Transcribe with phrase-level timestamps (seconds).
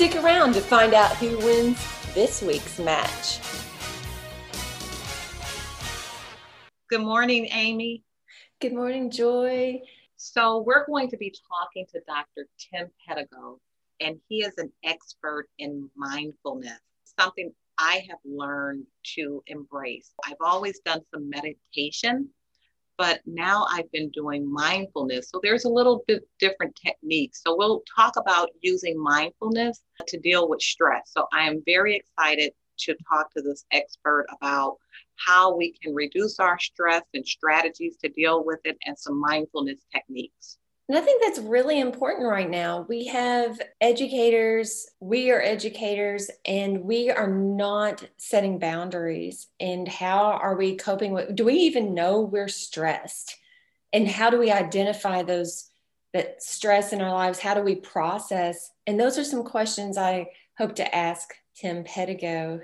[0.00, 1.78] Stick around to find out who wins
[2.14, 3.38] this week's match.
[6.88, 8.02] Good morning, Amy.
[8.62, 9.82] Good morning, Joy.
[10.16, 12.48] So, we're going to be talking to Dr.
[12.58, 13.58] Tim Pedigo,
[14.00, 16.80] and he is an expert in mindfulness,
[17.18, 20.14] something I have learned to embrace.
[20.24, 22.30] I've always done some meditation,
[23.00, 25.30] but now I've been doing mindfulness.
[25.30, 27.40] So there's a little bit different techniques.
[27.42, 31.04] So we'll talk about using mindfulness to deal with stress.
[31.06, 34.76] So I am very excited to talk to this expert about
[35.16, 39.80] how we can reduce our stress and strategies to deal with it and some mindfulness
[39.90, 40.58] techniques.
[40.90, 42.84] And I think that's really important right now.
[42.88, 49.46] We have educators, we are educators, and we are not setting boundaries.
[49.60, 51.36] And how are we coping with?
[51.36, 53.36] Do we even know we're stressed?
[53.92, 55.70] And how do we identify those
[56.12, 57.38] that stress in our lives?
[57.38, 58.72] How do we process?
[58.88, 62.62] And those are some questions I hope to ask Tim Pedigo.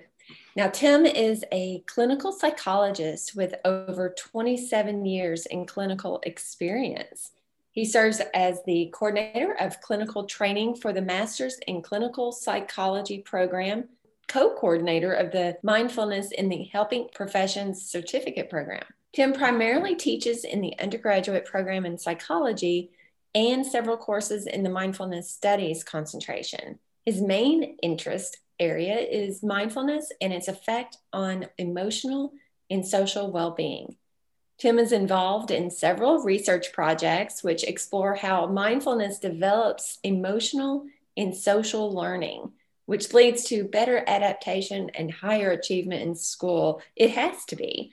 [0.56, 7.30] Now, Tim is a clinical psychologist with over 27 years in clinical experience.
[7.76, 13.90] He serves as the coordinator of clinical training for the Masters in Clinical Psychology program,
[14.28, 18.82] co coordinator of the Mindfulness in the Helping Professions Certificate program.
[19.12, 22.92] Tim primarily teaches in the undergraduate program in psychology
[23.34, 26.78] and several courses in the mindfulness studies concentration.
[27.04, 32.32] His main interest area is mindfulness and its effect on emotional
[32.70, 33.96] and social well being.
[34.58, 41.92] Tim is involved in several research projects which explore how mindfulness develops emotional and social
[41.92, 42.52] learning,
[42.86, 46.80] which leads to better adaptation and higher achievement in school.
[46.94, 47.92] It has to be.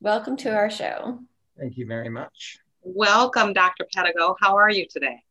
[0.00, 1.18] Welcome to our show.
[1.58, 2.56] Thank you very much.
[2.82, 3.86] Welcome, Dr.
[3.94, 4.34] Pedigo.
[4.40, 5.22] How are you today?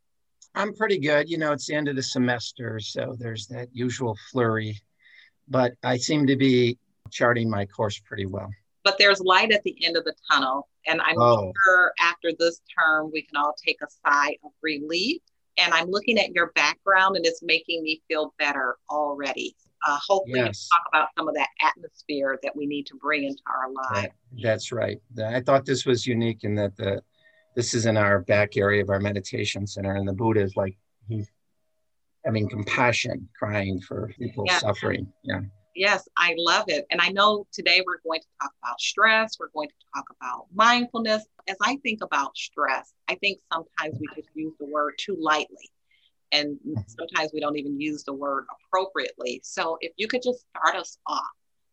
[0.54, 1.28] I'm pretty good.
[1.28, 4.80] You know, it's the end of the semester, so there's that usual flurry,
[5.48, 6.78] but I seem to be
[7.10, 8.52] charting my course pretty well
[8.84, 10.68] but there's light at the end of the tunnel.
[10.88, 11.54] And I'm oh.
[11.64, 15.22] sure after this term, we can all take a sigh of relief.
[15.58, 19.56] And I'm looking at your background and it's making me feel better already.
[19.88, 20.68] Uh, hopefully, yes.
[20.72, 24.02] talk about some of that atmosphere that we need to bring into our lives.
[24.04, 25.00] That, that's right.
[25.24, 27.02] I thought this was unique in that the
[27.56, 30.78] this is in our back area of our meditation center, and the Buddha is like
[31.08, 31.30] he's
[32.24, 34.60] having compassion, crying for people yeah.
[34.60, 35.12] suffering.
[35.24, 35.42] Yeah.
[35.76, 36.86] Yes, I love it.
[36.92, 39.38] And I know today we're going to talk about stress.
[39.40, 41.26] We're going to talk about mindfulness.
[41.48, 45.70] As I think about stress, I think sometimes we just use the word too lightly.
[46.34, 49.42] And sometimes we don't even use the word appropriately.
[49.44, 51.24] So if you could just start us off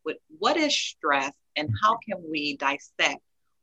[0.04, 3.20] with what is stress and how can we dissect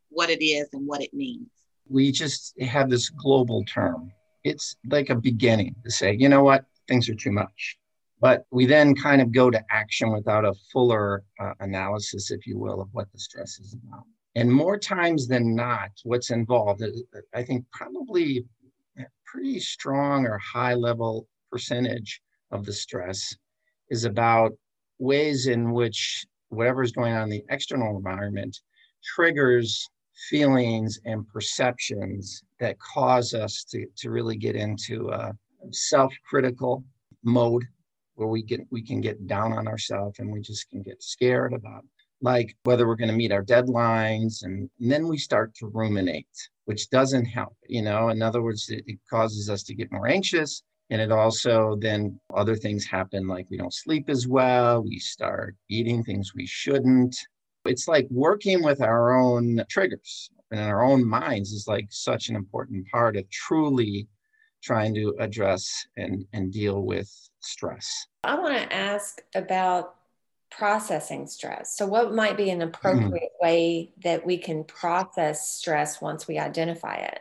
[0.09, 1.49] what it is and what it means?
[1.87, 4.11] We just have this global term.
[4.43, 7.77] It's like a beginning to say, you know what, things are too much
[8.21, 12.57] but we then kind of go to action without a fuller uh, analysis, if you
[12.57, 14.03] will, of what the stress is about.
[14.35, 16.87] And more times than not, what's involved, uh,
[17.33, 18.45] I think probably
[18.97, 22.21] a pretty strong or high level percentage
[22.51, 23.35] of the stress
[23.89, 24.53] is about
[24.99, 28.57] ways in which whatever's going on in the external environment
[29.03, 29.87] triggers
[30.29, 35.33] feelings and perceptions that cause us to, to really get into a
[35.71, 36.83] self-critical
[37.23, 37.63] mode
[38.15, 41.53] where we get we can get down on ourselves and we just can get scared
[41.53, 41.85] about
[42.21, 46.27] like whether we're going to meet our deadlines and, and, then we start to ruminate
[46.65, 48.09] which doesn't help you know?
[48.09, 52.19] In other words it, it causes us to get more anxious and it also then
[52.33, 57.15] other things happen like we don't sleep as well we start eating things we shouldn't.
[57.65, 62.35] It's like working with our own triggers and our own minds is like such an
[62.35, 64.07] important part of truly
[64.63, 67.11] trying to address and, and deal with
[67.45, 68.07] stress.
[68.23, 69.95] I want to ask about
[70.49, 71.75] processing stress.
[71.77, 72.69] So, what might be an mm-hmm.
[72.69, 73.45] appropriate mm-hmm.
[73.45, 77.19] way that we can process stress once we identify it?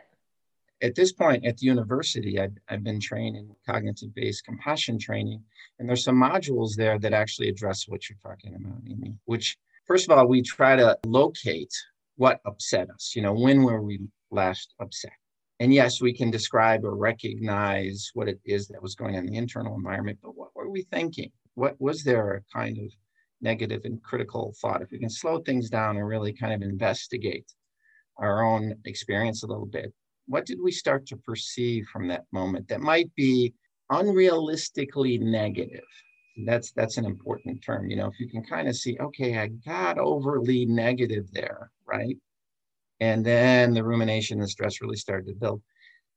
[0.81, 5.43] At this point at the university, I've, I've been trained in cognitive based compassion training,
[5.79, 10.09] and there's some modules there that actually address what you're talking about, Amy, which, first
[10.09, 11.73] of all, we try to locate
[12.17, 13.13] what upset us.
[13.15, 14.01] You know, when were we
[14.31, 15.13] last upset?
[15.59, 19.31] And yes, we can describe or recognize what it is that was going on in
[19.31, 21.31] the internal environment, but what were we thinking?
[21.53, 22.91] What was there a kind of
[23.41, 24.81] negative and critical thought?
[24.81, 27.49] If we can slow things down and really kind of investigate
[28.17, 29.93] our own experience a little bit,
[30.27, 33.53] what did we start to perceive from that moment that might be
[33.91, 35.85] unrealistically negative?
[36.45, 37.89] That's that's an important term.
[37.89, 42.17] You know, if you can kind of see, okay, I got overly negative there, right?
[42.99, 45.61] And then the rumination and stress really started to build.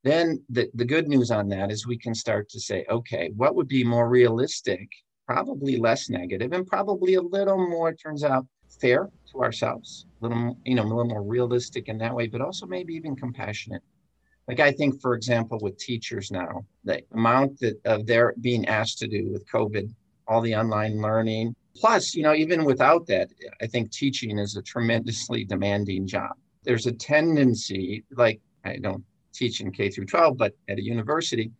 [0.03, 3.55] Then the, the good news on that is we can start to say, okay, what
[3.55, 4.87] would be more realistic,
[5.27, 8.47] probably less negative, and probably a little more, turns out,
[8.79, 12.39] fair to ourselves, a little, you know, a little more realistic in that way, but
[12.39, 13.81] also maybe even compassionate.
[14.47, 18.99] Like I think, for example, with teachers now, the amount that of their being asked
[18.99, 19.93] to do with COVID,
[20.27, 23.29] all the online learning, plus, you know, even without that,
[23.61, 29.03] I think teaching is a tremendously demanding job there's a tendency, like I don't
[29.33, 31.51] teach in K through 12, but at a university,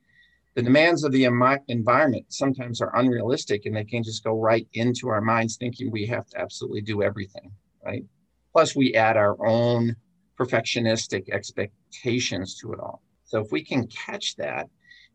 [0.55, 5.07] the demands of the environment sometimes are unrealistic and they can just go right into
[5.07, 7.51] our minds thinking we have to absolutely do everything,
[7.85, 8.03] right?
[8.51, 9.95] Plus, we add our own
[10.37, 13.01] perfectionistic expectations to it all.
[13.23, 14.67] So, if we can catch that,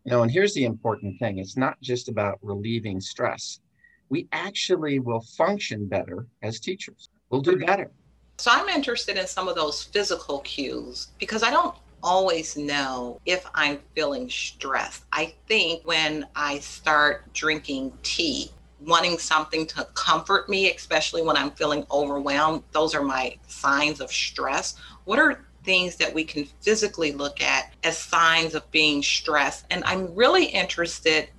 [0.05, 3.59] you know, and here's the important thing it's not just about relieving stress.
[4.09, 7.09] We actually will function better as teachers.
[7.29, 7.91] We'll do better.
[8.37, 13.45] So I'm interested in some of those physical cues because I don't always know if
[13.55, 15.05] I'm feeling stressed.
[15.11, 18.51] I think when I start drinking tea,
[18.81, 24.11] wanting something to comfort me, especially when I'm feeling overwhelmed, those are my signs of
[24.11, 24.75] stress.
[25.05, 29.65] What are things that we can physically look at as signs of being stressed?
[29.71, 31.29] And I'm really interested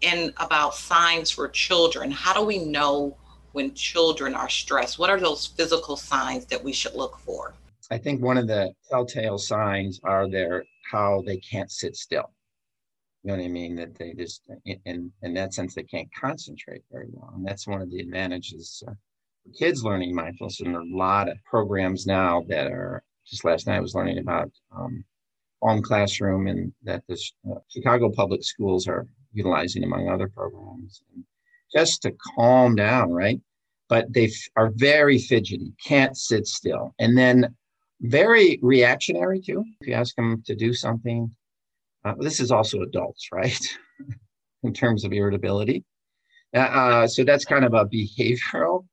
[0.00, 2.10] in about signs for children.
[2.10, 3.16] How do we know
[3.52, 4.98] when children are stressed?
[4.98, 7.54] What are those physical signs that we should look for?
[7.90, 12.30] I think one of the telltale signs are their how they can't sit still.
[13.22, 13.76] You know what I mean?
[13.76, 17.82] That they just, in in that sense, they can't concentrate very well, and that's one
[17.82, 18.96] of the advantages for
[19.58, 20.60] kids learning mindfulness.
[20.60, 23.02] And there are a lot of programs now that are.
[23.26, 25.04] Just last night, I was learning about um,
[25.62, 31.02] Calm Classroom, and that the uh, Chicago public schools are utilizing, among other programs.
[31.14, 31.24] And
[31.72, 33.40] just to calm down, right?
[33.88, 36.94] But they f- are very fidgety, can't sit still.
[36.98, 37.54] And then
[38.00, 39.64] very reactionary too.
[39.80, 41.34] If you ask them to do something,
[42.04, 43.60] uh, this is also adults, right?
[44.62, 45.84] in terms of irritability.
[46.54, 48.86] Uh, uh, so that's kind of a behavioral.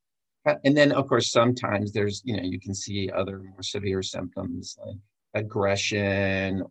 [0.45, 4.01] Uh, and then, of course, sometimes there's, you know, you can see other more severe
[4.01, 4.95] symptoms like
[5.33, 6.63] aggression.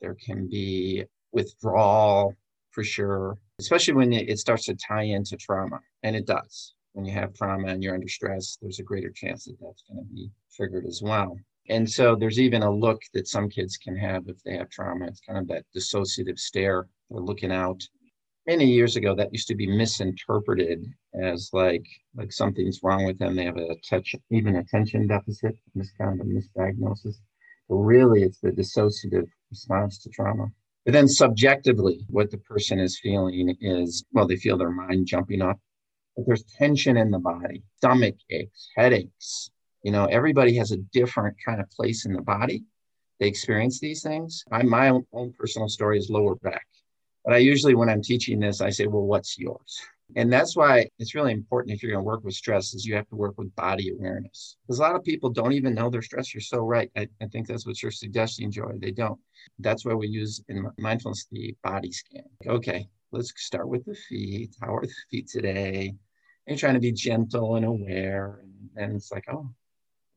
[0.00, 2.34] There can be withdrawal
[2.70, 5.80] for sure especially when it starts to tie into trauma.
[6.02, 6.74] And it does.
[6.92, 10.04] When you have trauma and you're under stress, there's a greater chance that that's going
[10.04, 11.36] to be triggered as well.
[11.68, 15.06] And so there's even a look that some kids can have if they have trauma.
[15.06, 16.88] It's kind of that dissociative stare.
[17.10, 17.82] They're looking out.
[18.46, 20.86] Many years ago, that used to be misinterpreted
[21.22, 21.84] as like
[22.14, 23.36] like something's wrong with them.
[23.36, 25.54] They have a touch, even attention deficit.
[25.74, 27.16] This kind of a misdiagnosis.
[27.68, 30.50] But really, it's the dissociative response to trauma.
[30.88, 35.42] But then subjectively, what the person is feeling is, well, they feel their mind jumping
[35.42, 35.60] up,
[36.16, 39.50] but there's tension in the body, stomach aches, headaches.
[39.82, 42.64] You know, everybody has a different kind of place in the body.
[43.20, 44.42] They experience these things.
[44.50, 46.66] I, my own, own personal story is lower back.
[47.22, 49.82] But I usually, when I'm teaching this, I say, well, what's yours?
[50.16, 52.94] And that's why it's really important if you're going to work with stress is you
[52.94, 54.56] have to work with body awareness.
[54.66, 56.32] Because a lot of people don't even know they're stressed.
[56.32, 56.90] You're so right.
[56.96, 58.72] I, I think that's what you're suggesting, Joy.
[58.80, 59.18] They don't.
[59.58, 62.24] That's why we use in mindfulness the body scan.
[62.46, 64.56] Okay, let's start with the feet.
[64.62, 65.88] How are the feet today?
[65.88, 65.96] And
[66.46, 68.40] you're trying to be gentle and aware.
[68.42, 69.50] And then it's like, oh,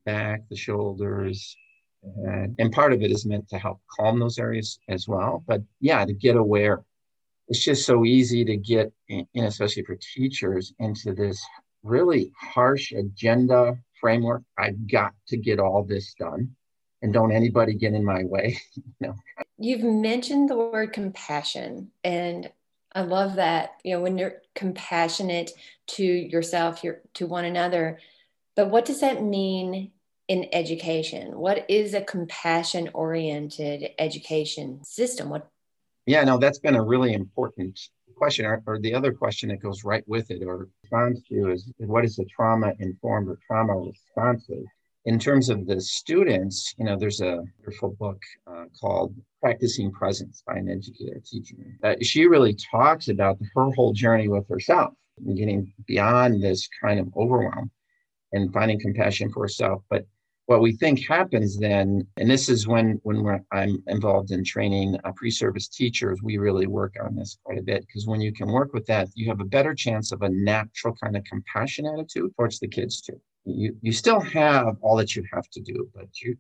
[0.06, 1.56] back, the shoulders.
[2.04, 5.44] And, and part of it is meant to help calm those areas as well.
[5.46, 6.82] But yeah, to get aware
[7.52, 11.46] it's just so easy to get, in, especially for teachers, into this
[11.84, 14.44] really harsh agenda framework.
[14.58, 16.56] I've got to get all this done,
[17.02, 18.58] and don't anybody get in my way.
[19.02, 19.16] know?
[19.58, 22.50] You've mentioned the word compassion, and
[22.96, 23.72] I love that.
[23.84, 25.52] You know, when you're compassionate
[25.88, 28.00] to yourself, you're to one another.
[28.56, 29.92] But what does that mean
[30.30, 31.38] in education?
[31.38, 35.30] What is a compassion oriented education system?
[35.30, 35.51] What
[36.06, 37.80] yeah, no, that's been a really important
[38.16, 41.72] question or, or, the other question that goes right with it or responds to is
[41.78, 44.64] what is the trauma informed or trauma responsive?
[45.06, 50.44] In terms of the students, you know, there's a wonderful book uh, called Practicing Presence
[50.46, 51.56] by an educator teacher.
[51.84, 54.94] Uh, she really talks about her whole journey with herself,
[55.26, 57.72] and getting beyond this kind of overwhelm
[58.34, 59.82] and finding compassion for herself.
[59.90, 60.06] But
[60.46, 65.12] what we think happens then, and this is when when I'm involved in training uh,
[65.16, 68.74] pre-service teachers, we really work on this quite a bit because when you can work
[68.74, 72.60] with that, you have a better chance of a natural kind of compassion attitude towards
[72.60, 73.20] the kids too.
[73.46, 76.36] You you still have all that you have to do, but you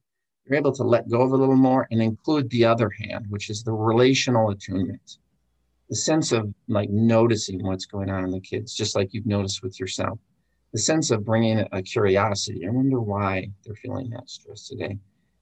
[0.45, 3.49] you're able to let go of a little more and include the other hand, which
[3.49, 5.17] is the relational attunement,
[5.89, 9.61] the sense of like noticing what's going on in the kids, just like you've noticed
[9.61, 10.17] with yourself
[10.73, 12.65] the sense of bringing a curiosity.
[12.65, 14.97] I wonder why they're feeling that stress today.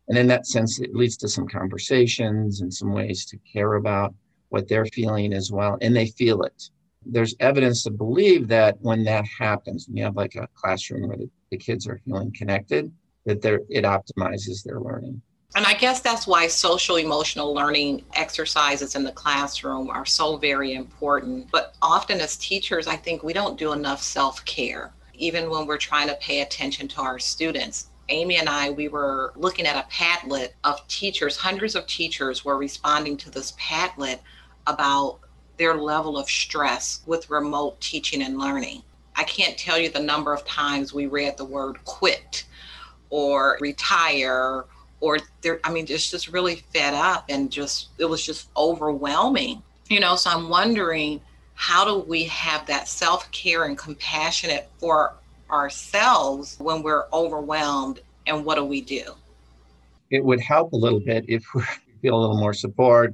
[0.07, 4.13] And in that sense, it leads to some conversations and some ways to care about
[4.49, 5.77] what they're feeling as well.
[5.81, 6.69] And they feel it.
[7.05, 11.17] There's evidence to believe that when that happens, when you have like a classroom where
[11.17, 12.91] the, the kids are feeling connected,
[13.25, 15.21] that it optimizes their learning.
[15.55, 20.73] And I guess that's why social emotional learning exercises in the classroom are so very
[20.73, 21.49] important.
[21.51, 25.77] But often as teachers, I think we don't do enough self care even when we're
[25.77, 27.87] trying to pay attention to our students.
[28.09, 32.57] Amy and I, we were looking at a Padlet of teachers, hundreds of teachers were
[32.57, 34.19] responding to this Padlet
[34.65, 35.19] about
[35.57, 38.81] their level of stress with remote teaching and learning.
[39.15, 42.45] I can't tell you the number of times we read the word quit
[43.09, 44.65] or retire
[45.01, 49.61] or there I mean it's just really fed up and just it was just overwhelming.
[49.89, 51.21] You know, so I'm wondering
[51.59, 55.13] how do we have that self care and compassionate for
[55.51, 57.99] ourselves when we're overwhelmed?
[58.27, 59.03] And what do we do?
[60.09, 61.61] It would help a little bit if we
[62.01, 63.13] feel a little more support.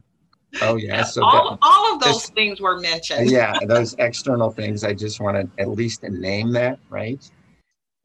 [0.62, 1.04] Oh, yeah.
[1.04, 3.32] So all, that, all of those this, things were mentioned.
[3.32, 4.84] yeah, those external things.
[4.84, 7.28] I just want to at least name that, right?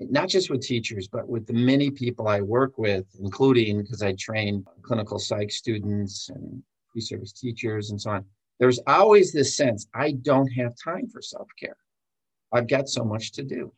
[0.01, 4.15] Not just with teachers, but with the many people I work with, including because I
[4.15, 8.25] train clinical psych students and pre service teachers and so on
[8.61, 11.77] there's always this sense I don't have time for self care.
[12.53, 13.73] I've got so much to do.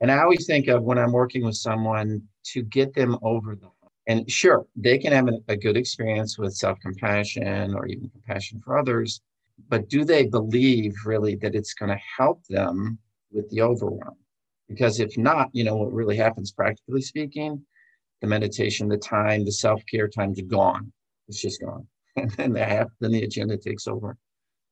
[0.00, 2.22] And I always think of when I'm working with someone
[2.52, 3.68] to get them over the
[4.08, 8.78] and sure, they can have a good experience with self compassion or even compassion for
[8.78, 9.20] others,
[9.68, 12.98] but do they believe really that it's going to help them
[13.30, 14.16] with the overwhelm?
[14.68, 17.64] Because if not, you know, what really happens, practically speaking,
[18.20, 20.92] the meditation, the time, the self care time's gone.
[21.28, 21.86] It's just gone.
[22.16, 24.16] and then the have, then the agenda takes over.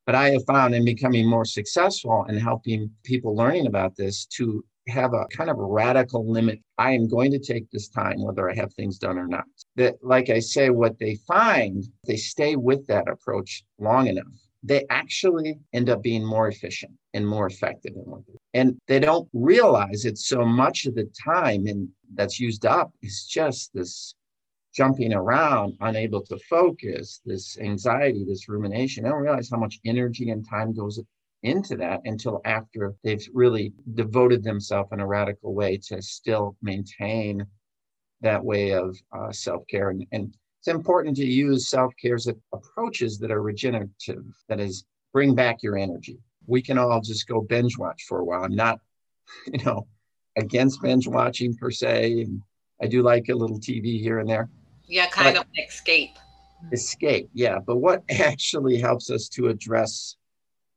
[0.07, 4.65] But I have found in becoming more successful and helping people learning about this to
[4.89, 6.61] have a kind of a radical limit.
[6.79, 9.45] I am going to take this time, whether I have things done or not.
[9.77, 14.25] That, like I say, what they find, they stay with that approach long enough,
[14.63, 18.39] they actually end up being more efficient and more effective in what they do.
[18.55, 23.27] And they don't realize it so much of the time and that's used up is
[23.27, 24.15] just this
[24.73, 29.05] jumping around, unable to focus, this anxiety, this rumination.
[29.05, 31.01] I don't realize how much energy and time goes
[31.43, 37.45] into that until after they've really devoted themselves in a radical way to still maintain
[38.21, 39.91] that way of uh, self care.
[39.91, 42.19] And, and it's important to use self care
[42.53, 46.19] approaches that are regenerative, that is, bring back your energy.
[46.47, 48.45] We can all just go binge watch for a while.
[48.45, 48.79] I'm not,
[49.53, 49.89] you know,
[50.37, 52.27] against binge watching per se.
[52.83, 54.49] I do like a little TV here and there
[54.91, 56.19] yeah, kind but, of escape.
[56.73, 57.59] Escape, yeah.
[57.65, 60.17] But what actually helps us to address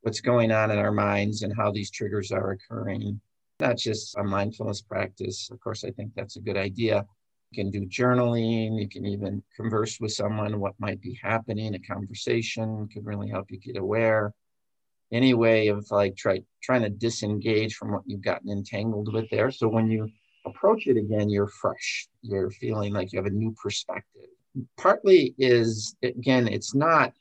[0.01, 3.20] what's going on in our minds and how these triggers are occurring?
[3.60, 5.50] Not just a mindfulness practice.
[5.51, 7.05] Of course, I think that's a good idea.
[7.51, 8.79] You can do journaling.
[8.79, 11.74] You can even converse with someone what might be happening.
[11.74, 14.34] A conversation could really help you get aware.
[15.12, 19.51] Any way of like try trying to disengage from what you've gotten entangled with there.
[19.51, 20.10] So when you
[20.45, 22.07] approach it again, you're fresh.
[22.21, 24.27] You're feeling like you have a new perspective.
[24.77, 27.13] Partly is, again, it's not,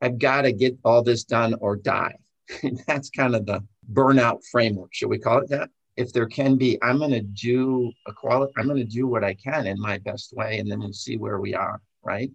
[0.00, 2.16] I've got to get all this done or die.
[2.86, 3.62] That's kind of the
[3.92, 4.90] burnout framework.
[4.92, 5.70] Should we call it that?
[5.96, 9.24] If there can be, I'm going to do a quality, I'm going to do what
[9.24, 12.30] I can in my best way, and then we'll see where we are, right?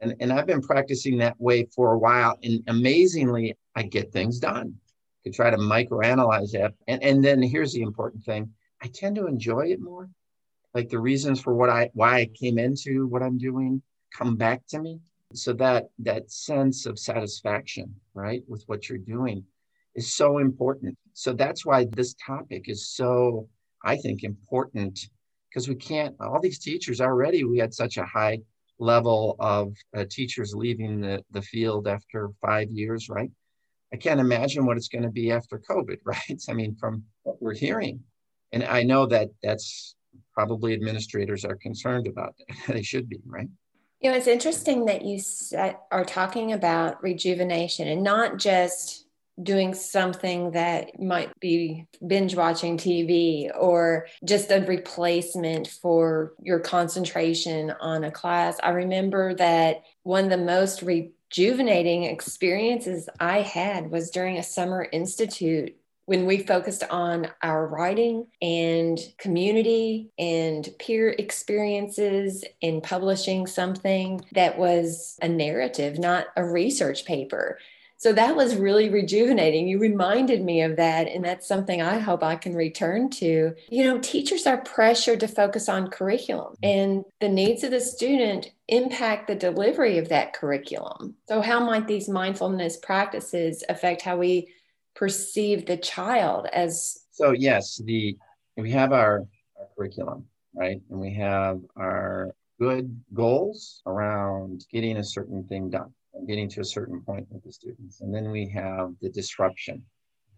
[0.00, 2.36] And, and I've been practicing that way for a while.
[2.42, 4.74] And amazingly, I get things done.
[5.24, 6.74] To try to microanalyze that.
[6.88, 8.50] And, and then here's the important thing
[8.82, 10.10] I tend to enjoy it more.
[10.74, 13.82] Like the reasons for what I why I came into what I'm doing
[14.16, 15.00] come back to me.
[15.34, 19.44] So that that sense of satisfaction, right, with what you're doing
[19.94, 20.96] is so important.
[21.12, 23.48] So that's why this topic is so,
[23.84, 24.98] I think, important
[25.48, 28.38] because we can't, all these teachers already, we had such a high
[28.78, 33.30] level of uh, teachers leaving the, the field after five years, right?
[33.92, 36.42] I can't imagine what it's going to be after COVID, right?
[36.48, 38.00] I mean, from what we're hearing.
[38.52, 39.94] And I know that that's
[40.34, 42.34] probably administrators are concerned about
[42.68, 43.48] they should be, right?
[44.00, 45.20] You know, it's interesting that you
[45.92, 49.06] are talking about rejuvenation and not just
[49.40, 57.72] doing something that might be binge watching TV or just a replacement for your concentration
[57.80, 58.58] on a class.
[58.62, 64.86] I remember that one of the most rejuvenating experiences I had was during a summer
[64.92, 74.20] institute when we focused on our writing and community and peer experiences in publishing something
[74.32, 77.58] that was a narrative, not a research paper.
[78.02, 79.68] So that was really rejuvenating.
[79.68, 81.06] You reminded me of that.
[81.06, 83.54] And that's something I hope I can return to.
[83.68, 86.80] You know, teachers are pressured to focus on curriculum, mm-hmm.
[86.80, 91.14] and the needs of the student impact the delivery of that curriculum.
[91.28, 94.48] So, how might these mindfulness practices affect how we
[94.94, 97.06] perceive the child as?
[97.10, 98.16] So, yes, the
[98.56, 99.24] we have our,
[99.58, 100.80] our curriculum, right?
[100.90, 106.60] And we have our good goals around getting a certain thing done and getting to
[106.60, 108.00] a certain point with the students.
[108.00, 109.82] And then we have the disruption.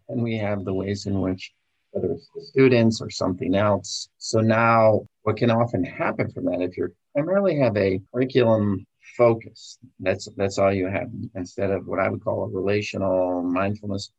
[0.07, 1.51] And we have the ways in which,
[1.91, 4.09] whether it's the students or something else.
[4.17, 8.85] So now what can often happen from that, if you primarily have a curriculum
[9.17, 14.11] focus, that's that's all you have instead of what I would call a relational mindfulness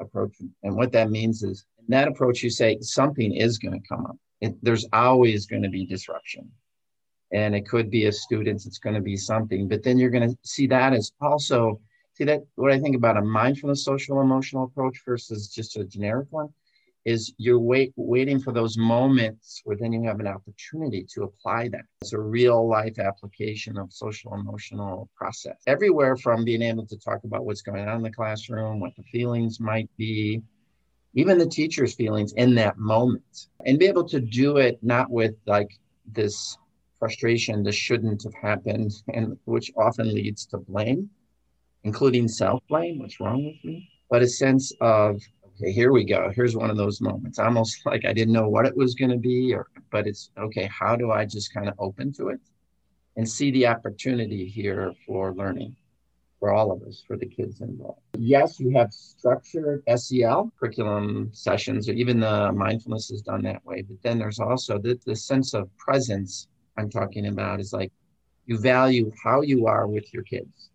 [0.00, 0.36] approach.
[0.62, 4.06] And what that means is in that approach, you say something is going to come
[4.06, 4.16] up.
[4.40, 6.50] It, there's always going to be disruption
[7.32, 10.30] and it could be a student it's going to be something but then you're going
[10.30, 11.80] to see that as also
[12.14, 16.26] see that what i think about a mindfulness social emotional approach versus just a generic
[16.30, 16.48] one
[17.08, 21.68] is you're wait, waiting for those moments where then you have an opportunity to apply
[21.68, 25.56] that it's a real life application of social emotional process.
[25.66, 29.02] Everywhere from being able to talk about what's going on in the classroom what the
[29.04, 30.42] feelings might be
[31.14, 35.34] even the teacher's feelings in that moment and be able to do it not with
[35.46, 35.70] like
[36.12, 36.56] this
[36.98, 41.08] frustration this shouldn't have happened and which often leads to blame
[41.84, 45.20] including self-blame what's wrong with me but a sense of
[45.58, 48.66] okay here we go here's one of those moments almost like i didn't know what
[48.66, 51.74] it was going to be or but it's okay how do i just kind of
[51.78, 52.40] open to it
[53.16, 55.74] and see the opportunity here for learning
[56.38, 58.00] for all of us, for the kids involved.
[58.16, 63.82] Yes, you have structured SEL curriculum sessions, or even the mindfulness is done that way.
[63.82, 67.92] But then there's also the, the sense of presence I'm talking about is like
[68.46, 70.70] you value how you are with your kids.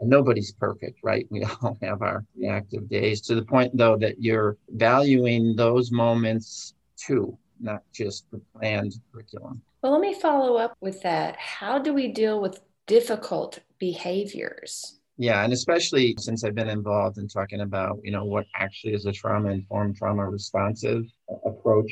[0.00, 1.26] And nobody's perfect, right?
[1.30, 6.74] We all have our reactive days to the point, though, that you're valuing those moments
[6.96, 9.62] too, not just the planned curriculum.
[9.82, 11.36] Well, let me follow up with that.
[11.36, 14.98] How do we deal with difficult behaviors?
[15.18, 19.06] Yeah, and especially since I've been involved in talking about, you know, what actually is
[19.06, 21.04] a trauma informed, trauma responsive
[21.46, 21.90] approach.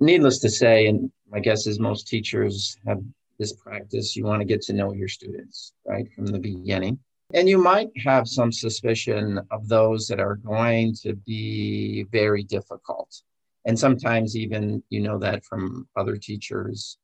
[0.00, 3.02] Needless to say, and my guess is most teachers have
[3.38, 4.14] this practice.
[4.14, 6.98] You want to get to know your students, right, from the beginning.
[7.34, 13.22] And you might have some suspicion of those that are going to be very difficult.
[13.66, 16.96] And sometimes even you know that from other teachers.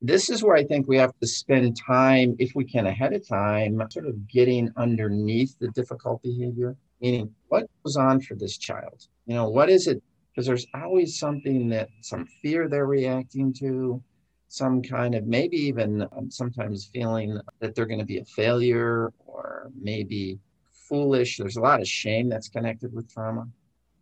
[0.00, 3.26] This is where I think we have to spend time, if we can ahead of
[3.26, 9.06] time, sort of getting underneath the difficult behavior, meaning what goes on for this child?
[9.26, 10.02] You know, what is it
[10.38, 14.00] because there's always something that some fear they're reacting to
[14.48, 19.12] some kind of maybe even um, sometimes feeling that they're going to be a failure
[19.26, 20.38] or maybe
[20.72, 21.36] foolish.
[21.36, 23.46] There's a lot of shame that's connected with trauma.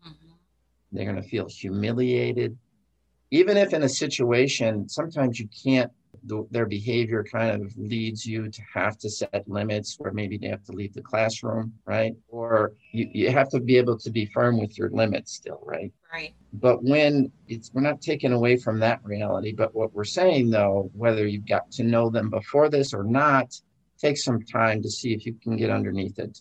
[0.06, 0.32] Mm-hmm.
[0.92, 2.56] they're going to feel humiliated.
[3.32, 5.90] Even if in a situation sometimes you can't
[6.26, 10.48] the, their behavior kind of leads you to have to set limits where maybe they
[10.48, 12.14] have to leave the classroom, right?
[12.28, 15.92] Or you, you have to be able to be firm with your limits still, right?
[16.12, 16.34] Right.
[16.52, 20.90] But when it's, we're not taking away from that reality, but what we're saying though,
[20.94, 23.60] whether you've got to know them before this or not,
[23.98, 26.40] take some time to see if you can get underneath it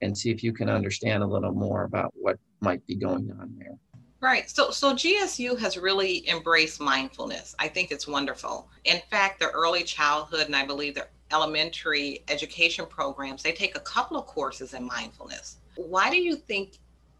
[0.00, 3.54] and see if you can understand a little more about what might be going on
[3.58, 3.76] there.
[4.20, 4.50] Right.
[4.50, 7.54] So so GSU has really embraced mindfulness.
[7.58, 8.68] I think it's wonderful.
[8.84, 13.80] In fact, the early childhood and I believe the elementary education programs, they take a
[13.80, 15.58] couple of courses in mindfulness.
[15.76, 16.78] Why do you think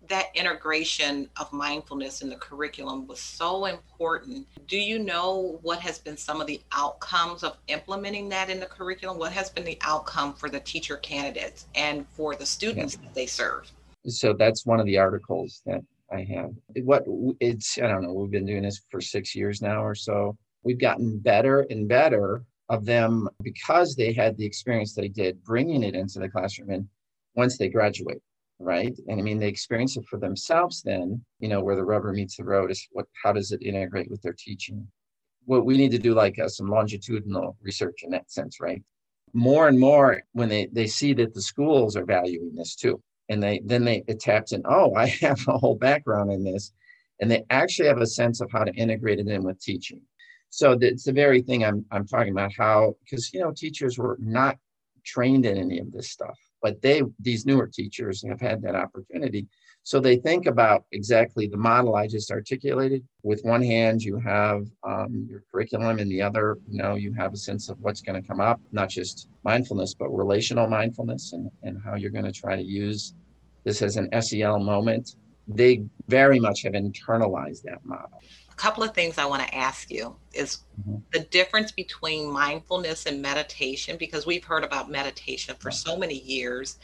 [0.09, 4.47] that integration of mindfulness in the curriculum was so important.
[4.67, 8.67] Do you know what has been some of the outcomes of implementing that in the
[8.67, 9.19] curriculum?
[9.19, 13.27] What has been the outcome for the teacher candidates and for the students that they
[13.27, 13.71] serve?
[14.07, 15.81] So that's one of the articles that
[16.11, 16.51] I have.
[16.85, 17.05] What
[17.41, 20.37] it's, I don't know, we've been doing this for six years now or so.
[20.63, 25.83] We've gotten better and better of them because they had the experience they did bringing
[25.83, 26.89] it into the classroom and
[27.35, 28.21] once they graduate.
[28.59, 28.97] right?
[29.07, 32.37] And I mean, they experience it for themselves then, you know, where the rubber meets
[32.37, 34.87] the road is what, how does it integrate with their teaching?
[35.45, 38.83] What we need to do, like uh, some longitudinal research in that sense, right?
[39.33, 43.01] More and more when they, they see that the schools are valuing this too.
[43.29, 46.73] And they then they it taps in, oh, I have a whole background in this.
[47.21, 50.01] And they actually have a sense of how to integrate it in with teaching.
[50.51, 54.17] So it's the very thing I'm I'm talking about, how because you know, teachers were
[54.21, 54.57] not
[55.05, 59.47] trained in any of this stuff but they these newer teachers have had that opportunity
[59.89, 63.03] so they think about exactly the model i just articulated.
[63.23, 67.33] With one hand you have um, your curriculum and the other you know you have
[67.33, 71.51] a sense of what's going to come up not just mindfulness but relational mindfulness and,
[71.63, 73.15] and how you're going to try to use
[73.65, 75.17] this as an sel moment.
[75.61, 78.21] They very much have internalized that model
[78.59, 80.97] couple of things I want to ask you is mm-hmm.
[81.13, 86.79] the difference between mindfulness and meditation, because we've heard about meditation for so many years.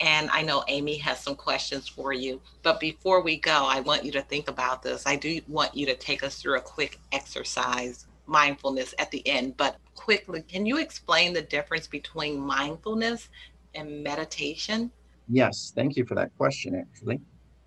[0.00, 2.40] And I know Amy has some questions for you.
[2.62, 5.06] But before we go, I want you to think about this.
[5.06, 9.56] I do want you to take us through a quick exercise, mindfulness at the end.
[9.56, 13.28] But quickly, can you explain the difference between mindfulness
[13.74, 14.90] and meditation?
[15.28, 17.20] Yes, thank you for that question, actually.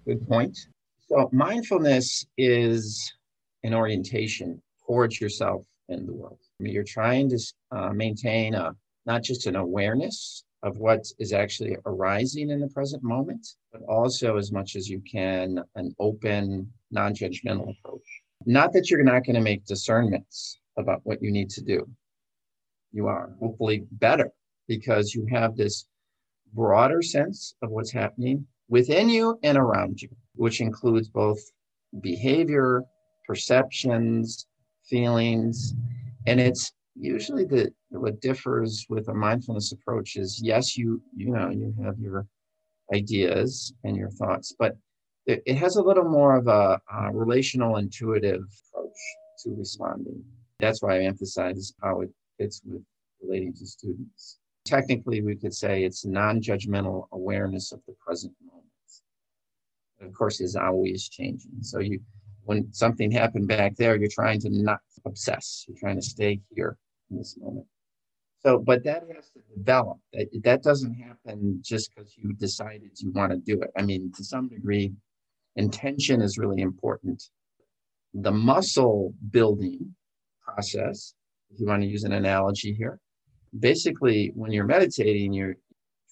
[0.05, 0.57] Good point.
[1.07, 3.13] So, mindfulness is
[3.63, 6.39] an orientation towards yourself and the world.
[6.59, 7.39] You're trying to
[7.71, 13.03] uh, maintain a, not just an awareness of what is actually arising in the present
[13.03, 18.05] moment, but also as much as you can, an open, non judgmental approach.
[18.45, 21.87] Not that you're not going to make discernments about what you need to do.
[22.91, 24.31] You are hopefully better
[24.67, 25.85] because you have this
[26.53, 31.39] broader sense of what's happening within you and around you, which includes both
[32.01, 32.83] behavior,
[33.31, 34.45] perceptions,
[34.83, 35.73] feelings.
[36.27, 41.49] And it's usually the what differs with a mindfulness approach is yes, you you know,
[41.49, 42.27] you have your
[42.93, 44.75] ideas and your thoughts, but
[45.25, 48.99] it, has a little more of a, a relational intuitive approach
[49.41, 50.21] to responding.
[50.59, 52.83] That's why I emphasize how it fits with
[53.21, 54.39] relating to students.
[54.65, 58.65] Technically, we could say it's non-judgmental awareness of the present moment.
[60.01, 61.61] Of course, is always changing.
[61.61, 62.01] So you
[62.43, 65.65] when something happened back there, you're trying to not obsess.
[65.67, 66.77] You're trying to stay here
[67.09, 67.67] in this moment.
[68.43, 69.99] So, but that has to develop.
[70.13, 73.69] That, that doesn't happen just because you decided you want to do it.
[73.77, 74.93] I mean, to some degree,
[75.55, 77.23] intention is really important.
[78.13, 79.95] The muscle building
[80.43, 81.13] process,
[81.51, 82.99] if you want to use an analogy here,
[83.59, 85.57] basically, when you're meditating, you're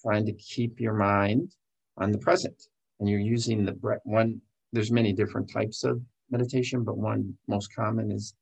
[0.00, 1.52] trying to keep your mind
[1.98, 2.62] on the present
[3.00, 4.00] and you're using the breath.
[4.04, 4.40] One,
[4.72, 8.34] there's many different types of meditation, but one most common is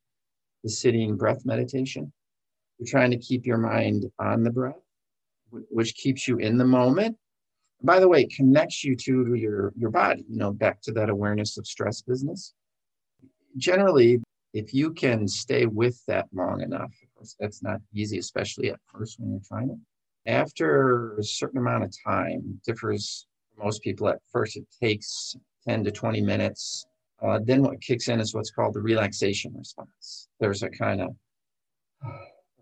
[0.65, 2.13] the sitting breath meditation.
[2.79, 4.81] You're trying to keep your mind on the breath,
[5.51, 7.17] which keeps you in the moment.
[7.83, 11.11] By the way, it connects you to your, your body, you know, back to that
[11.11, 12.55] awareness of stress business.
[13.57, 14.21] Generally,
[14.53, 16.93] if you can stay with that long enough,
[17.39, 19.79] that's not easy, especially at first when you're trying it.
[20.31, 25.85] After a certain amount of time, differs for most people at first, it takes 10
[25.85, 26.87] to 20 minutes
[27.23, 30.29] uh, then what kicks in is what's called the relaxation response.
[30.41, 31.17] There's a kind of,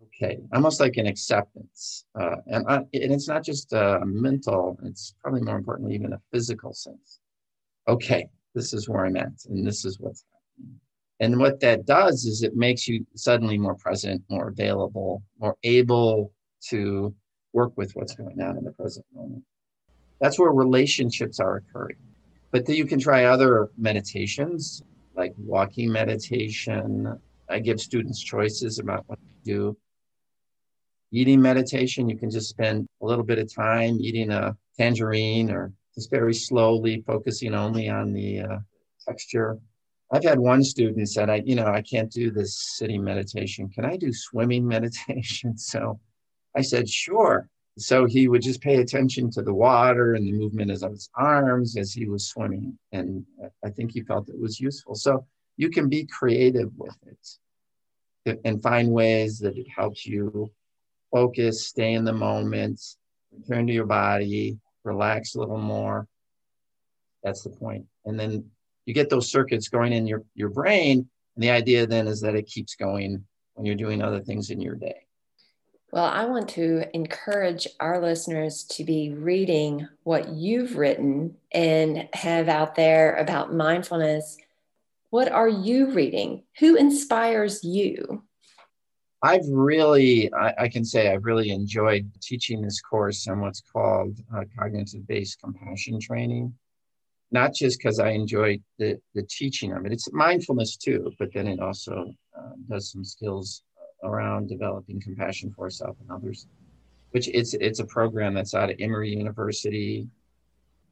[0.07, 2.05] okay, almost like an acceptance.
[2.19, 6.21] Uh, and, I, and it's not just a mental, it's probably more importantly, even a
[6.33, 7.21] physical sense.
[7.89, 10.81] Okay, this is where I'm at, and this is what's happening.
[11.21, 16.33] And what that does is it makes you suddenly more present, more available, more able
[16.69, 17.15] to
[17.53, 19.43] work with what's going on in the present moment.
[20.21, 21.97] That's where relationships are occurring.
[22.51, 24.83] But then you can try other meditations
[25.17, 27.19] like walking meditation.
[27.49, 29.77] I give students choices about what to do.
[31.13, 35.73] Eating meditation, you can just spend a little bit of time eating a tangerine or
[35.95, 38.59] just very slowly focusing only on the uh,
[39.07, 39.59] texture.
[40.13, 43.69] I've had one student said, I, you know, I can't do this sitting meditation.
[43.69, 45.57] Can I do swimming meditation?
[45.57, 45.99] So
[46.57, 47.49] I said, sure.
[47.79, 51.77] So he would just pay attention to the water and the movement of his arms
[51.77, 52.79] as he was swimming.
[52.93, 53.27] And
[53.65, 54.95] I think he felt it was useful.
[54.95, 55.27] So
[55.59, 56.97] you can be creative with
[58.25, 60.51] it and find ways that it helps you
[61.13, 62.81] focus, stay in the moment,
[63.31, 66.09] return to your body, relax a little more.
[67.23, 67.87] That's the point.
[68.05, 68.51] And then
[68.87, 71.09] you get those circuits going in your, your brain.
[71.35, 74.61] And the idea then is that it keeps going when you're doing other things in
[74.61, 75.06] your day.
[75.93, 82.49] Well, I want to encourage our listeners to be reading what you've written and have
[82.49, 84.37] out there about mindfulness.
[85.11, 86.43] What are you reading?
[86.59, 88.25] Who inspires you?
[89.23, 94.19] I've really, I, I, can say I've really enjoyed teaching this course on what's called
[94.37, 96.53] uh, cognitive based compassion training.
[97.33, 101.47] Not just because I enjoy the, the teaching of it, it's mindfulness too, but then
[101.47, 103.63] it also uh, does some skills
[104.03, 106.47] around developing compassion for self and others,
[107.11, 110.09] which it's, it's a program that's out of Emory University.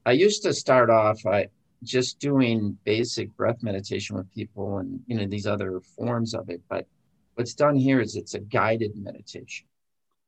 [0.06, 1.48] I used to start off I,
[1.82, 6.62] just doing basic breath meditation with people and you know these other forms of it,
[6.68, 6.86] but
[7.34, 9.66] what's done here is it's a guided meditation.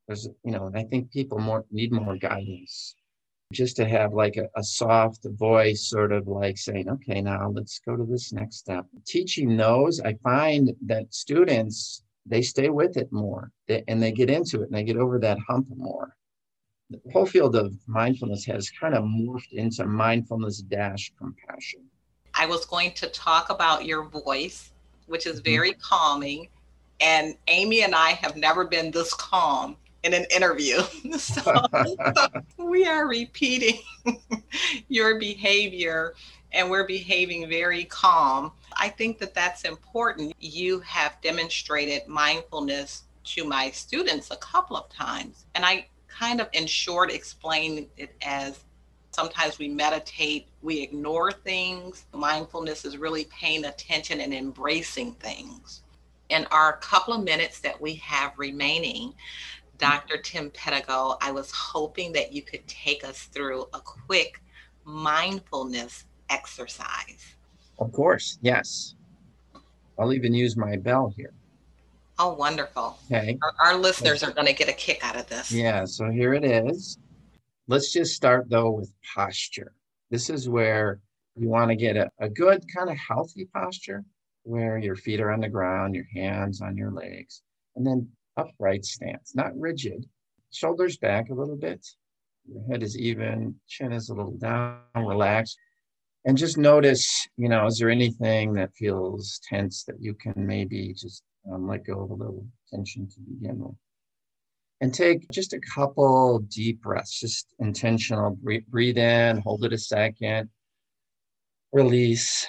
[0.07, 2.95] There's, you know, and I think people more need more guidance
[3.53, 7.79] just to have like a, a, soft voice, sort of like saying, okay, now let's
[7.79, 8.85] go to this next step.
[9.05, 13.51] Teaching those, I find that students, they stay with it more
[13.87, 16.15] and they get into it and they get over that hump more.
[16.89, 21.81] The whole field of mindfulness has kind of morphed into mindfulness dash compassion.
[22.33, 24.71] I was going to talk about your voice,
[25.07, 25.51] which is mm-hmm.
[25.51, 25.81] very mm-hmm.
[25.81, 26.47] calming
[26.99, 30.81] and Amy and I have never been this calm in an interview.
[31.17, 31.53] so
[32.57, 33.79] we are repeating
[34.87, 36.15] your behavior
[36.53, 38.51] and we're behaving very calm.
[38.77, 40.33] I think that that's important.
[40.39, 45.45] You have demonstrated mindfulness to my students a couple of times.
[45.55, 48.59] And I kind of, in short, explain it as
[49.11, 52.05] sometimes we meditate, we ignore things.
[52.13, 55.81] Mindfulness is really paying attention and embracing things
[56.29, 59.13] in our couple of minutes that we have remaining,
[59.77, 60.17] Dr.
[60.17, 64.41] Tim Pedigo, I was hoping that you could take us through a quick
[64.83, 67.35] mindfulness exercise.
[67.79, 68.95] Of course, yes.
[69.99, 71.33] I'll even use my bell here.
[72.19, 72.97] Oh, wonderful.
[73.05, 73.37] Okay.
[73.43, 75.51] Our, our listeners are going to get a kick out of this.
[75.51, 76.97] Yeah, so here it is.
[77.67, 79.73] Let's just start though with posture.
[80.09, 80.99] This is where
[81.35, 84.03] you want to get a, a good kind of healthy posture
[84.43, 87.41] where your feet are on the ground, your hands on your legs,
[87.75, 90.05] and then upright stance, not rigid.
[90.51, 91.85] Shoulders back a little bit.
[92.49, 95.57] Your head is even, chin is a little down, relaxed.
[96.27, 100.93] And just notice, you know, is there anything that feels tense that you can maybe
[100.93, 103.75] just um, let go of a little tension to begin with?
[104.81, 108.37] And take just a couple deep breaths, just intentional.
[108.41, 110.49] Breathe, in, hold it a second,
[111.71, 112.45] release,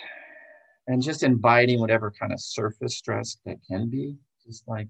[0.88, 4.16] and just inviting whatever kind of surface stress that can be.
[4.44, 4.88] Just like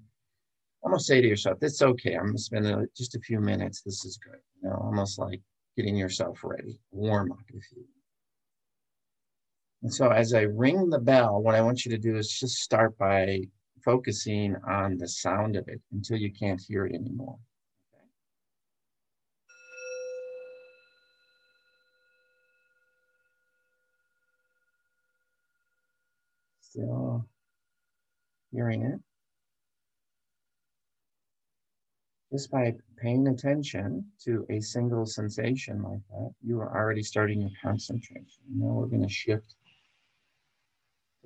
[0.81, 2.15] almost say to yourself, "It's okay.
[2.15, 3.83] I'm gonna spend just a few minutes.
[3.83, 5.41] This is good." You know, almost like
[5.77, 7.85] getting yourself ready, warm up, if you.
[9.81, 12.57] And so, as I ring the bell, what I want you to do is just
[12.57, 13.43] start by
[13.83, 17.37] focusing on the sound of it until you can't hear it anymore.
[26.59, 27.25] Still
[28.51, 28.99] hearing it.
[32.31, 37.49] Just by paying attention to a single sensation like that, you are already starting your
[37.63, 38.43] concentration.
[38.53, 39.55] Now we're going to shift.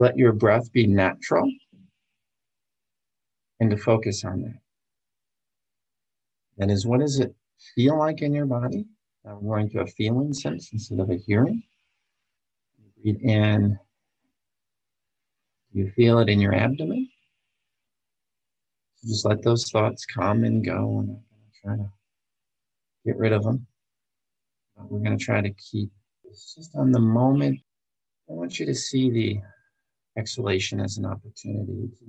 [0.04, 1.50] Let your breath be natural
[3.62, 4.60] and to focus on that.
[6.58, 7.34] That is, what does it
[7.74, 8.84] feel like in your body?
[9.24, 11.64] Now we're going to a feeling sense instead of a hearing.
[13.02, 13.80] Breathe in
[15.72, 17.08] you feel it in your abdomen?
[19.06, 21.00] Just let those thoughts come and go.
[21.00, 21.18] and
[21.64, 21.90] try to
[23.06, 23.66] get rid of them.
[24.76, 25.94] But we're going to try to keep
[26.26, 27.62] it's just on the moment.
[28.30, 29.42] I want you to see the
[30.18, 32.06] exhalation as an opportunity to,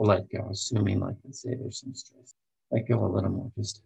[0.00, 2.34] let go, assuming, like, let's say there's some stress.
[2.70, 3.50] Let go a little more.
[3.56, 3.82] Just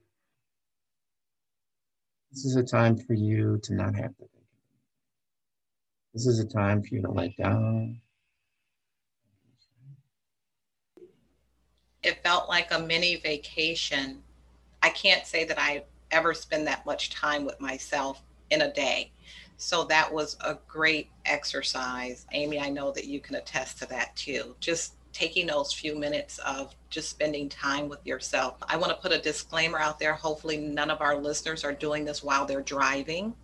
[2.31, 4.45] this is a time for you to not have to think.
[6.13, 8.01] This is a time for you to let down,
[12.03, 14.23] it felt like a mini vacation.
[14.83, 19.13] I can't say that I ever spend that much time with myself in a day.
[19.57, 22.27] So that was a great exercise.
[22.33, 24.57] Amy, I know that you can attest to that too.
[24.61, 28.57] Just taking those few minutes of just spending time with yourself.
[28.67, 30.15] I want to put a disclaimer out there.
[30.15, 33.35] Hopefully, none of our listeners are doing this while they're driving.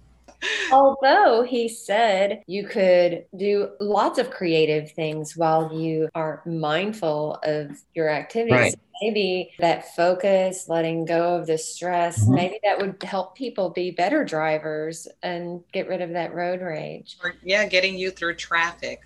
[0.73, 7.81] Although he said you could do lots of creative things while you are mindful of
[7.95, 8.53] your activities.
[8.53, 8.75] Right.
[9.03, 12.35] Maybe that focus, letting go of the stress, mm-hmm.
[12.35, 17.17] maybe that would help people be better drivers and get rid of that road rage.
[17.23, 19.03] Or, yeah, getting you through traffic.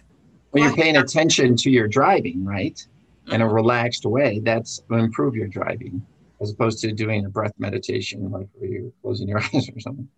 [0.52, 2.74] Well, you're paying attention to your driving, right?
[2.74, 3.34] Mm-hmm.
[3.34, 3.54] In a mm-hmm.
[3.54, 4.40] relaxed way.
[4.40, 6.02] That's will improve your driving
[6.42, 10.08] as opposed to doing a breath meditation like where you're closing your eyes or something.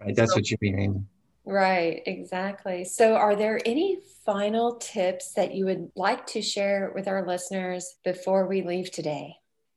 [0.00, 1.06] Right, that's so, what you mean.
[1.44, 2.84] Right, exactly.
[2.84, 7.96] So, are there any final tips that you would like to share with our listeners
[8.04, 9.36] before we leave today?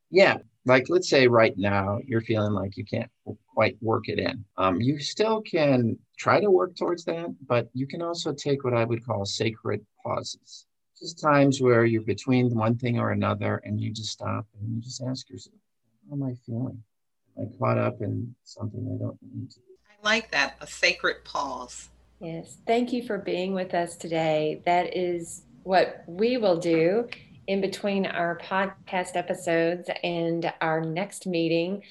[0.09, 3.11] Yeah, like let's say right now you're feeling like you can't
[3.53, 4.45] quite work it in.
[4.57, 8.73] Um, you still can try to work towards that, but you can also take what
[8.73, 10.65] I would call sacred pauses.
[10.97, 14.81] Just times where you're between one thing or another and you just stop and you
[14.81, 15.55] just ask yourself,
[16.09, 16.81] how am I feeling?
[17.37, 19.59] Am I caught up in something I don't need to?
[20.03, 21.89] I like that, a sacred pause.
[22.19, 22.57] Yes.
[22.65, 24.61] Thank you for being with us today.
[24.65, 27.07] That is what we will do
[27.47, 31.83] in between our podcast episodes and our next meeting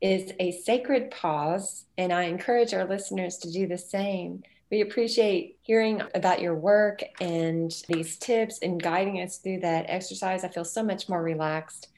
[0.00, 4.42] is a sacred pause and I encourage our listeners to do the same.
[4.70, 10.44] We appreciate hearing about your work and these tips and guiding us through that exercise.
[10.44, 11.88] I feel so much more relaxed.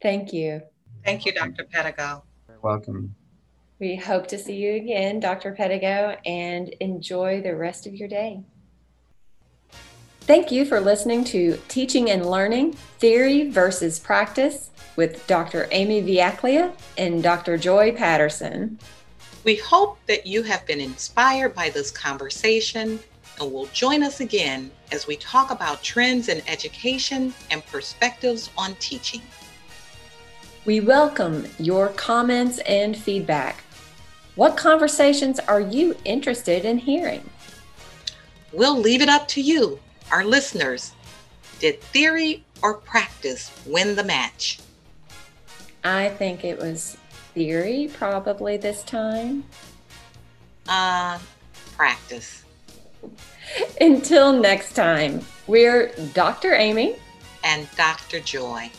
[0.00, 0.62] Thank you.
[1.04, 1.64] Thank you, Dr.
[1.64, 2.22] Pedigo.
[2.48, 3.14] You're welcome.
[3.80, 5.56] We hope to see you again, Dr.
[5.58, 8.42] Pedigo, and enjoy the rest of your day.
[10.20, 15.66] Thank you for listening to Teaching and Learning Theory versus Practice with Dr.
[15.70, 17.56] Amy Vujaklija and Dr.
[17.56, 18.78] Joy Patterson.
[19.44, 23.00] We hope that you have been inspired by this conversation
[23.40, 28.74] and will join us again as we talk about trends in education and perspectives on
[28.74, 29.22] teaching.
[30.66, 33.64] We welcome your comments and feedback.
[34.36, 37.28] What conversations are you interested in hearing?
[38.52, 39.80] We'll leave it up to you,
[40.12, 40.92] our listeners.
[41.58, 44.60] Did theory or practice win the match?
[45.84, 46.96] I think it was
[47.34, 49.44] theory probably this time.
[50.68, 51.18] Uh,
[51.76, 52.44] practice.
[53.80, 56.54] Until next time, we're Dr.
[56.54, 56.96] Amy
[57.42, 58.20] and Dr.
[58.20, 58.70] Joy.